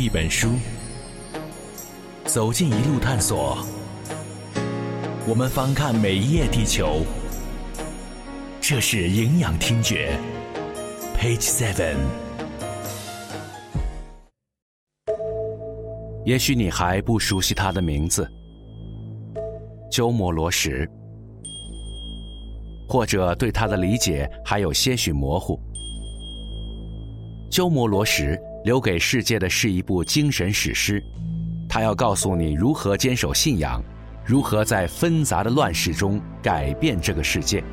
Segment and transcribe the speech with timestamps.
[0.00, 0.52] 一本书，
[2.24, 3.58] 走进一路探索。
[5.28, 7.04] 我们翻看每一页地球，
[8.62, 10.18] 这是营养听觉。
[11.18, 11.96] Page Seven。
[16.24, 18.26] 也许你还不熟悉他的名字——
[19.92, 20.88] 鸠摩罗什，
[22.88, 25.60] 或者对他的理解还有些许模糊。
[27.50, 31.02] 鸠摩罗什留给世界的是一部精神史诗，
[31.68, 33.82] 它要告诉你如何坚守信仰，
[34.24, 37.64] 如何在纷杂的乱世中改变这个世界。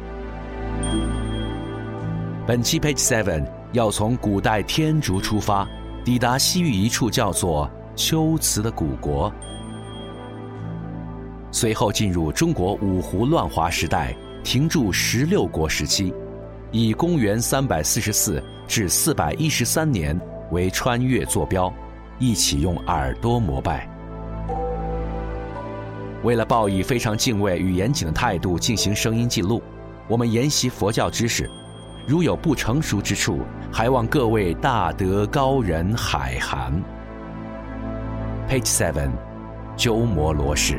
[2.45, 5.67] 本期 Page Seven 要从古代天竺出发，
[6.05, 9.29] 抵达西域一处叫做龟兹的古国，
[11.51, 16.13] 随后进入中国五胡乱华时代，停驻十六国时期，
[16.71, 20.17] 以公元三百四十四至四百一十三年
[20.51, 21.73] 为穿越坐标，
[22.19, 23.89] 一起用耳朵膜拜。
[26.23, 29.61] 为了报以非常敬畏与严谨的态度进行声音记录，
[30.07, 31.49] 我们研习佛教知识。
[32.07, 36.73] 如有不成熟之处，还望各位大德高人海涵。
[38.47, 39.11] Page Seven，
[39.75, 40.77] 鸠摩罗什。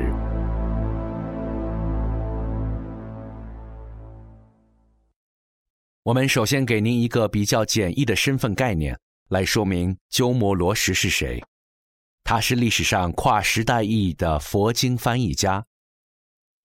[6.02, 8.98] 我们首先给您一个比较简易的身份概念，
[9.28, 11.42] 来说明鸠摩罗什是谁。
[12.24, 15.64] 他是历史上跨时代意义的佛经翻译家。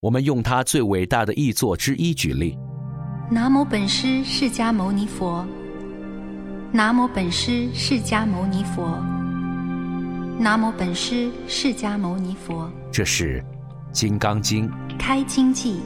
[0.02, 2.58] 我们用他最伟大的译作之一举例。
[3.32, 5.48] 南无本师释迦牟尼佛。
[6.74, 9.02] 南无本师释迦牟尼佛。
[10.38, 12.70] 南无本师释迦牟尼佛。
[12.92, 13.42] 这是
[13.94, 14.70] 《金刚经》。
[15.00, 15.80] 开经记。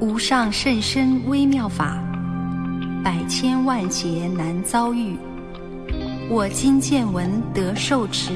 [0.00, 2.02] 无上甚深微妙法，
[3.02, 5.16] 百千万劫难遭遇。
[6.28, 8.30] 我今见闻得受持，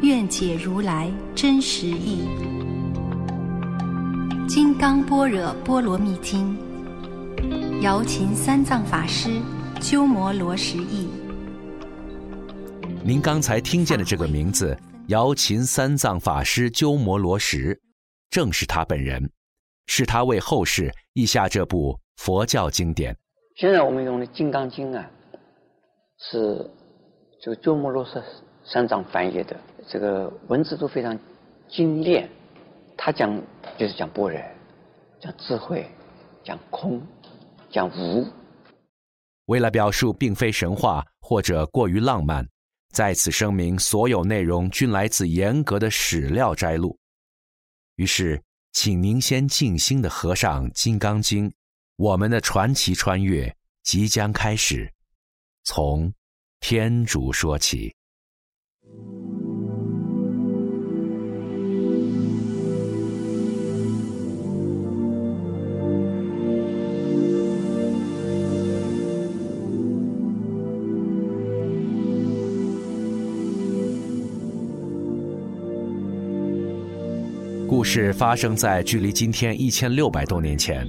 [0.00, 2.28] 愿解如来真实义。
[4.46, 6.56] 《金刚般若波罗蜜经》，
[7.80, 9.40] 瑶琴三藏法师
[9.80, 11.08] 鸠摩罗什译。
[13.02, 14.78] 您刚才听见的这个名字
[15.08, 17.76] “瑶琴三藏法师鸠摩罗什”，
[18.30, 19.28] 正是他本人，
[19.88, 23.16] 是他为后世译下这部佛教经典。
[23.58, 25.10] 现在我们用的《金刚经》啊，
[26.16, 26.70] 是
[27.42, 28.22] 这个鸠摩罗什
[28.64, 29.56] 三藏翻译的，
[29.88, 31.18] 这个文字都非常
[31.68, 32.30] 精炼。
[32.96, 33.36] 他讲
[33.76, 34.40] 就是讲般若，
[35.20, 35.90] 讲智慧，
[36.44, 37.02] 讲空，
[37.68, 38.24] 讲无。
[39.46, 42.46] 为了表述并非神话或者过于浪漫，
[42.92, 46.96] 在此声明所有内容均来自严格的史料摘录。
[47.96, 48.40] 于是，
[48.70, 51.50] 请您先静心的合上《金刚经》，
[51.98, 54.88] 我们的传奇穿越即将开始，
[55.64, 56.12] 从
[56.60, 57.92] 天竺说起。
[77.66, 80.88] 故事发生在距离今天一千六百多年前，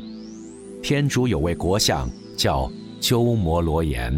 [0.90, 2.68] 天竺有位国相叫
[3.00, 4.12] 鸠摩罗炎。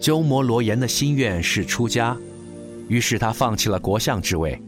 [0.00, 2.16] 鸠摩罗炎的心愿是出家，
[2.88, 4.60] 于是他放弃了国相之位，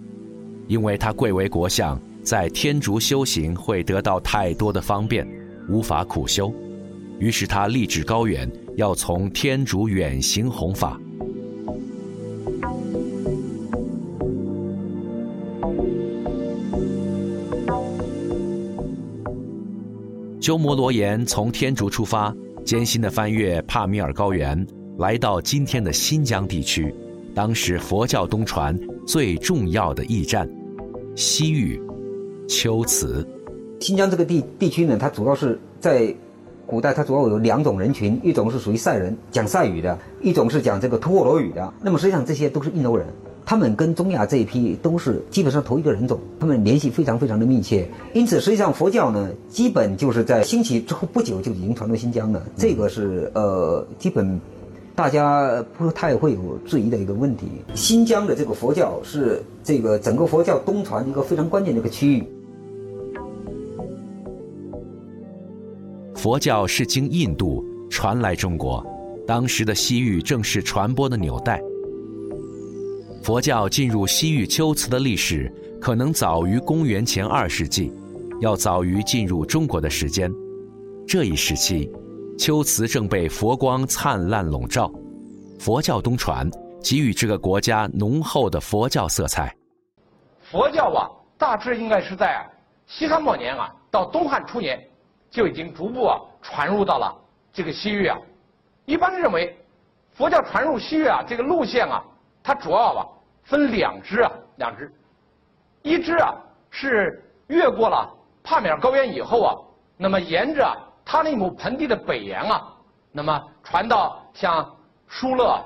[0.68, 5.26] 因为他贵为国相，在天竺修行会得到太多的方便，
[5.68, 6.54] 无法苦修，
[7.18, 10.96] 于是他立志高远，要从天竺远行弘法。
[20.48, 24.66] 鸠摩罗炎从天竺出发，艰辛地翻越帕米尔高原，
[24.96, 26.90] 来到今天的新疆地区，
[27.34, 28.74] 当时佛教东传
[29.06, 30.48] 最重要的驿站——
[31.14, 31.78] 西域
[32.48, 33.28] 龟兹。
[33.80, 36.16] 新疆这个地地区呢，它主要是在
[36.64, 41.74] 古代，它主要有两种人群，一种是属于塞人，讲塞语的；一种是讲这个吐火罗语的。
[41.82, 43.06] 那么实际上这些都是印欧人。
[43.48, 47.88] 他们跟中亚这一批都是基本上同一个人种，他们联系非常非常的密切。
[48.12, 52.44] 因此，实际上佛教呢，基本就是在兴起之后不久就已经传到新疆了。
[52.58, 54.38] 这个是呃，基本
[54.94, 57.46] 大家不太会有质疑的一个问题。
[57.74, 62.28] 新疆的这个佛教是这个整个佛教东传一个非常关键的一个区域。
[66.14, 68.84] 佛教是经印度传来中国，
[69.26, 71.62] 当时的西域正是传播的纽带。
[73.22, 77.92] 佛教进入西域龟兹的历史可能早于公元前二世纪，
[78.40, 80.32] 要早于进入中国的时间。
[81.06, 81.90] 这一时期，
[82.38, 84.90] 龟兹正被佛光灿烂笼罩，
[85.58, 86.48] 佛教东传
[86.82, 89.54] 给予这个国家浓厚的佛教色彩。
[90.50, 92.44] 佛教啊，大致应该是在
[92.86, 94.82] 西汉末年啊，到东汉初年，
[95.30, 97.14] 就已经逐步啊传入到了
[97.52, 98.16] 这个西域啊。
[98.86, 99.54] 一般认为，
[100.14, 102.02] 佛教传入西域啊，这个路线啊，
[102.48, 103.06] 它主要啊
[103.42, 104.90] 分两支啊，两支。
[105.82, 106.34] 一支啊
[106.70, 108.10] 是越过了
[108.42, 109.54] 帕米尔高原以后啊，
[109.98, 110.66] 那么沿着
[111.04, 112.74] 塔里木盆地的北沿啊，
[113.12, 114.74] 那么传到像
[115.08, 115.62] 疏勒，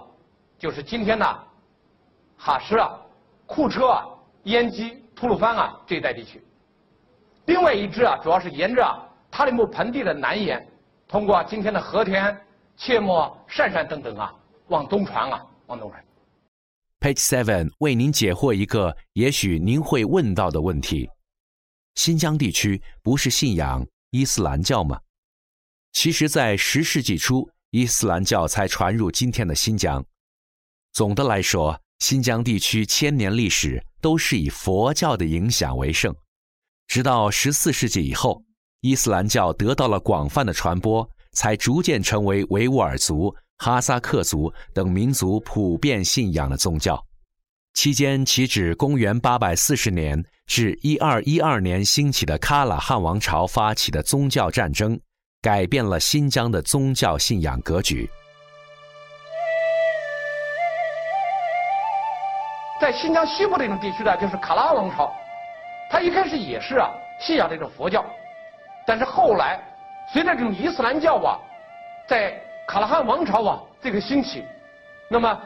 [0.59, 1.25] 就是今天的
[2.37, 2.99] 哈什啊、
[3.47, 4.05] 库车啊、
[4.43, 6.45] 燕基、吐鲁番啊这一带地区。
[7.45, 8.85] 另外一支啊，主要是沿着
[9.31, 10.67] 塔里木盆地的南沿，
[11.07, 12.37] 通过今天的和田。
[12.75, 14.35] 切莫鄯善等等啊，
[14.67, 16.03] 往东传啊，往东传。
[17.03, 21.11] Page Seven 为您解惑一个也许您会问到的问题：
[21.97, 25.01] 新疆地区不是信仰伊斯兰教吗？
[25.93, 30.05] 其实，在十世纪初，伊斯兰教才传入今天的新疆。
[30.93, 36.15] 总的来说，新疆地区千年历史都是以佛教的影响为盛，
[36.87, 38.41] 直到十四世纪以后，
[38.81, 41.11] 伊斯兰教得到了广泛的传播。
[41.35, 47.01] 才逐渐成为维吾尔族、哈萨克族等民族普遍信仰的宗教。
[47.75, 54.99] 期间，起指公元840年至1212年兴起的喀喇汗王朝发起的宗教战争，
[55.41, 58.11] 改变了新疆的宗教信仰格局。
[62.81, 65.09] 在新疆西部这种地区呢，就是喀喇王朝，
[65.89, 68.05] 他一开始也是啊信仰这种佛教，
[68.85, 69.57] 但是后来。
[70.13, 71.39] 随着这种伊斯兰教啊，
[72.09, 72.35] 在
[72.73, 74.43] 卡拉汗王朝啊这个兴起，
[75.11, 75.39] 那么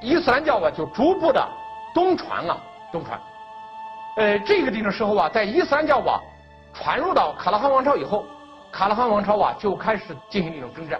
[0.00, 1.46] 伊斯兰教啊就逐步的
[1.92, 2.56] 东传啊
[2.90, 3.20] 东传。
[4.16, 6.18] 呃，这个地方时候啊，在伊斯兰教啊
[6.72, 8.24] 传入到卡拉汗王朝以后，
[8.72, 10.98] 卡拉汗王朝啊就开始进行一种征战，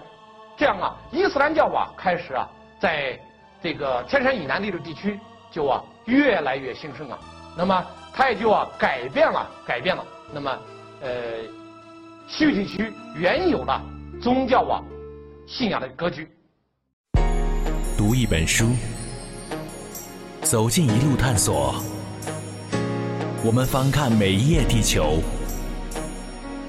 [0.55, 2.47] 这样啊，伊斯兰教啊开始啊
[2.79, 3.19] 在
[3.59, 5.19] 这个天山以南这个地区
[5.49, 7.17] 就啊越来越兴盛啊，
[7.57, 7.83] 那么
[8.13, 10.55] 它也就啊改变了改变了，那么
[11.01, 11.09] 呃。
[12.29, 13.81] 西域地区原有的
[14.21, 14.83] 宗教啊
[15.47, 16.29] 信仰的格局。
[17.97, 18.67] 读一本书，
[20.41, 21.81] 走进一路探索，
[23.45, 25.23] 我们翻看每一页地球。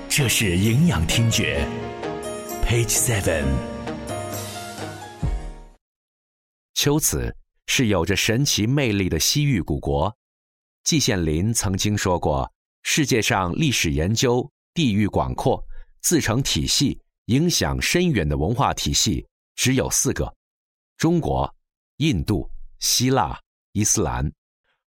[0.08, 1.66] 这是营养听觉
[2.64, 3.44] ，Page Seven。
[6.74, 7.34] 秋瓷
[7.66, 10.16] 是有着神奇魅力的西域古国。
[10.84, 12.48] 季羡林曾经说过
[12.84, 15.60] ：“世界上历史研究。”地域广阔、
[16.00, 20.34] 自成体系、影响深远的文化体系只有四个：
[20.96, 21.54] 中国、
[21.98, 22.48] 印度、
[22.78, 23.38] 希腊、
[23.72, 24.32] 伊斯兰。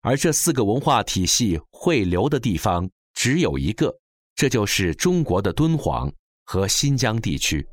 [0.01, 3.95] 而这四个文化体系汇流的地方只有一个，
[4.35, 6.11] 这就是中国的敦煌
[6.47, 7.67] 和新疆地区。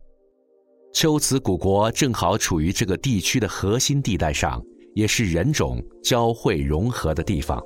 [0.93, 4.61] 龟兹古国正好处于这个地区的核心地带上，
[4.93, 7.63] 也是人种交汇融合的地方。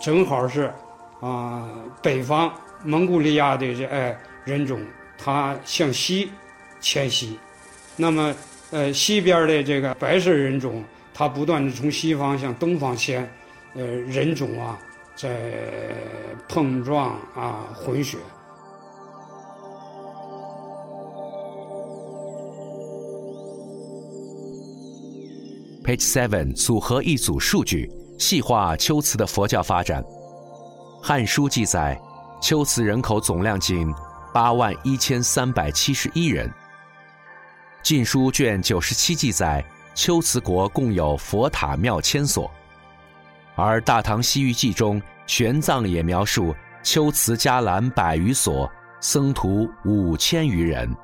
[0.00, 0.72] 正好是。
[1.20, 1.66] 啊，
[2.02, 2.54] 北方
[2.84, 4.16] 蒙古利亚的这哎
[4.46, 4.80] 人种，
[5.18, 6.30] 他向西
[6.80, 7.36] 迁徙，
[7.96, 8.32] 那么
[8.70, 13.28] 呃西边的这个白色人种，他不断的从西方向东方迁，
[13.74, 14.78] 呃人种啊
[15.16, 15.52] 在
[16.48, 18.16] 碰撞啊混血。
[25.84, 30.02] Page Seven 组合一组数据，细化秋瓷的佛教发展。
[31.00, 32.00] 《汉书》记载，
[32.42, 33.92] 龟兹人口总量仅
[34.36, 36.46] 八万一千三百七十一人。
[37.82, 39.64] 《晋书》卷九十七记载，
[39.96, 42.50] 龟兹国共有佛塔庙千所，
[43.54, 50.94] 而《大唐西域记》中玄奘也描述龟兹伽蓝百余所，僧徒五千余人。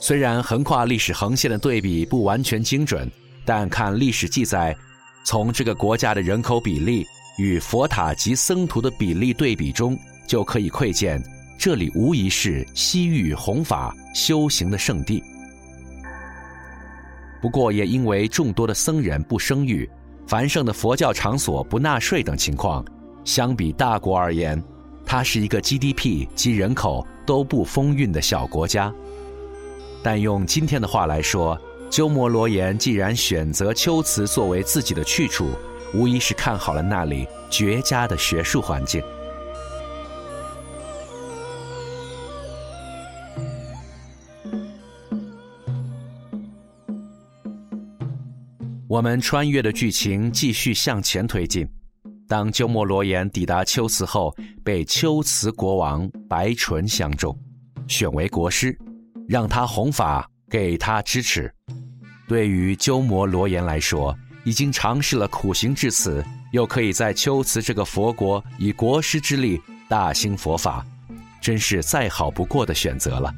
[0.00, 3.08] 虽然横跨历史横线的对比不完全精准，
[3.44, 4.76] 但看历史记载，
[5.24, 7.06] 从这个国家的人口比例。
[7.36, 11.22] 与佛塔及僧徒的比例对比中，就可以窥见，
[11.58, 15.22] 这里无疑是西域弘法修行的圣地。
[17.40, 19.88] 不过，也因为众多的僧人不生育，
[20.26, 22.84] 繁盛的佛教场所不纳税等情况，
[23.24, 24.62] 相比大国而言，
[25.04, 28.92] 它是一个 GDP 及人口都不丰裕的小国家。
[30.02, 31.58] 但用今天的话来说，
[31.90, 35.48] 鸠摩罗言既然选择秋瓷作为自己的去处。
[35.92, 39.00] 无疑是看好了那里绝佳的学术环境。
[48.94, 51.68] 我们穿越的剧情继续向前推进。
[52.28, 54.32] 当鸠摩罗言抵达龟兹后，
[54.62, 57.36] 被龟兹国王白纯相中，
[57.88, 58.78] 选为国师，
[59.28, 61.52] 让他弘法，给他支持。
[62.28, 70.86] 对于鸠摩罗言来说，已经尝试了苦行至此，又可以在龟兹这个佛国以国师之力大兴佛法，
[71.40, 73.34] 真是再好不过的选择了。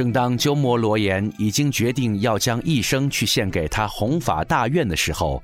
[0.00, 5.42] 正当鸠摩罗言已经决定要将一生去献给他弘法大愿的时候，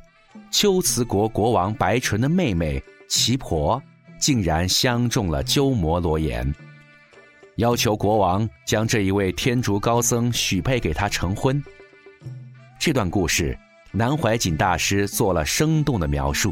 [0.50, 3.82] 龟兹国国王白纯的妹妹奇婆
[4.18, 6.54] 竟然相中了鸠摩罗言，
[7.56, 11.62] 要求国王将这一位天竺高僧许配给他成婚。
[12.78, 13.54] 这段故事，
[13.92, 16.50] 南怀瑾大师做了生动的描述。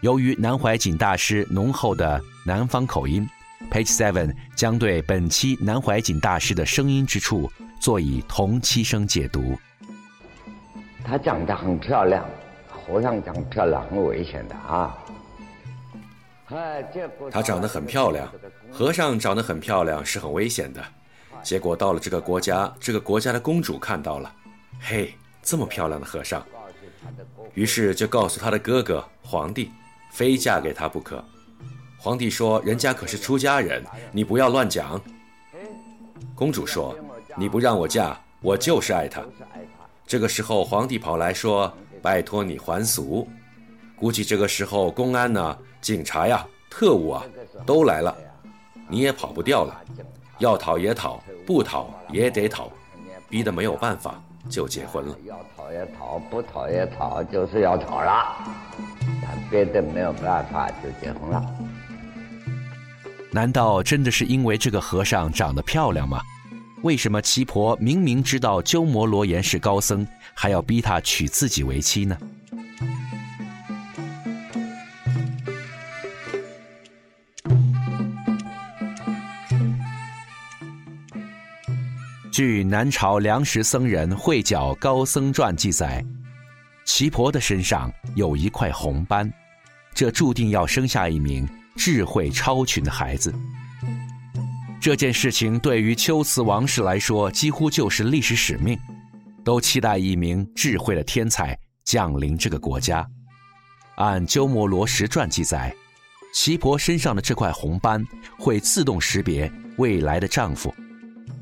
[0.00, 3.24] 由于南怀瑾大师浓厚的南方口音。
[3.70, 7.50] Page Seven 将对本期南怀瑾大师的声音之处
[7.80, 9.58] 做以同期声解读。
[11.04, 12.24] 她长得很漂亮，
[12.68, 14.98] 和尚长漂亮很危险的啊。
[17.30, 18.30] 她长得很漂亮，
[18.70, 20.84] 和尚长得很漂亮是很危险的。
[21.42, 24.30] 结果到了这个国家，这个国家的公主看到了，
[24.78, 26.46] 嘿，这么漂亮的和尚，
[27.54, 29.72] 于是就告诉他的哥哥皇帝，
[30.12, 31.24] 非嫁给他不可。
[32.02, 33.80] 皇帝说：“人家可是出家人，
[34.10, 35.00] 你不要乱讲。”
[36.34, 36.96] 公主说
[37.38, 39.22] ：“你不让我嫁，我就是爱他。”
[40.04, 43.28] 这个时候，皇帝跑来说：“拜托你还俗。”
[43.94, 47.22] 估计这个时候，公安呢、警察呀、特务啊
[47.64, 48.12] 都来了，
[48.88, 49.80] 你也跑不掉了。
[50.38, 52.68] 要讨也讨，不讨也得讨，
[53.28, 55.16] 逼得没有办法，就结婚了。
[55.24, 58.38] 要讨也讨，不讨也讨，就是要讨了。
[59.48, 61.40] 别的没有办法，就结婚了。
[63.34, 66.20] 难道真的是因为这个和尚长得漂亮吗？
[66.82, 72.18] 为什么奇婆明明知道鸠摩罗言是高僧，还要逼他娶自己为妻呢？
[82.30, 86.04] 据南朝梁实僧人慧皎高僧传记载，
[86.84, 89.32] 奇婆的身上有一块红斑，
[89.94, 91.48] 这注定要生下一名。
[91.76, 93.34] 智慧超群的孩子，
[94.80, 98.78] 这件事情对于龟兹王室来说几乎就是历史使命，
[99.44, 103.06] 都期待一名智慧的天才降临这个国家。
[103.96, 105.74] 按鸠摩罗什传记载，
[106.34, 108.04] 奇婆身上的这块红斑
[108.38, 110.74] 会自动识别未来的丈夫，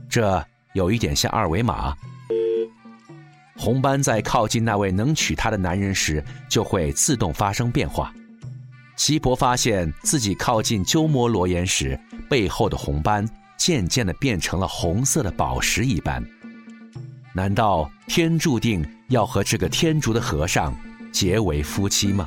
[0.08, 0.44] 这
[0.74, 1.94] 有一点像二维码。
[3.56, 8.12] 红斑在靠近那位能娶她的男人时，就会自动发生变化。
[9.00, 13.26] 奇婆发现自己靠近鸠摩罗言时，背后的红斑
[13.56, 16.22] 渐渐的变成了红色的宝石一般。
[17.34, 20.76] 难道天注定要和这个天竺的和尚
[21.10, 22.26] 结为夫妻吗？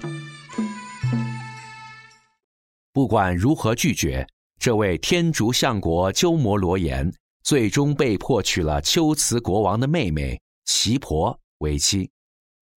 [2.92, 4.28] 不管如何拒绝，
[4.58, 7.14] 这位天竺相国鸠摩罗言
[7.44, 12.10] 最终被迫娶了龟兹国王的妹妹齐婆为妻。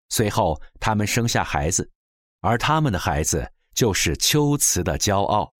[0.08, 1.88] 随后，他们生下孩子，
[2.40, 3.48] 而他们的孩子。
[3.75, 5.50] 就是秋瓷的骄傲。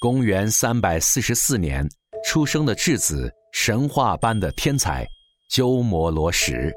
[0.00, 1.88] 公元三百四十四年
[2.24, 5.06] 出生的质子，神话般的天才
[5.48, 6.72] 鸠摩罗什，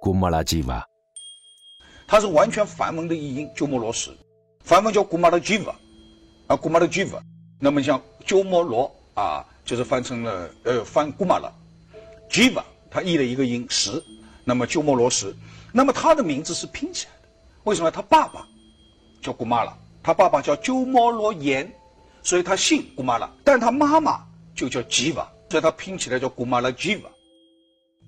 [0.00, 0.82] 古摩拉吉瓦。
[2.06, 4.10] 他是完全梵文的译音，鸠摩罗什，
[4.60, 5.74] 梵文叫古玛拉吉瓦，
[6.46, 7.22] 啊，古玛拉吉瓦。
[7.60, 11.50] 那么像鸠摩罗啊，就是翻成了呃翻古玛拉
[12.30, 12.64] 吉瓦。
[12.94, 14.00] 他译了一个音十，
[14.44, 15.34] 那么鸠摩罗什，
[15.72, 17.28] 那么他的名字是拼起来的，
[17.64, 17.90] 为什么？
[17.90, 18.46] 他爸爸
[19.20, 21.68] 叫古玛拉，他爸爸叫鸠摩罗言，
[22.22, 24.24] 所以他姓古玛拉，但他妈妈
[24.54, 27.10] 就叫吉瓦，所以他拼起来叫古玛拉吉瓦。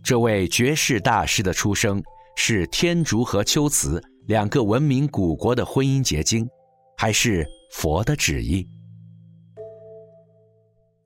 [0.05, 2.01] 这位绝世大师的出生
[2.37, 6.49] 是天竺和龟兹两个文明古国的婚姻结晶，
[6.97, 8.65] 还是佛的旨意？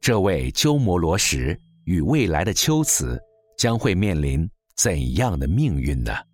[0.03, 3.19] 这位鸠摩罗什与未来的龟兹。
[3.61, 6.30] 将会面临怎样的命运呢？